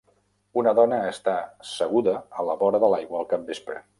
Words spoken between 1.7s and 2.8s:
seguda a la